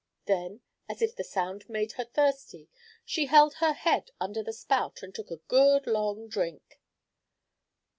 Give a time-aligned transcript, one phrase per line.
[0.25, 2.69] Then, as if the sound made her thirsty,
[3.05, 6.81] she held her head under the spout, and took a good long drink.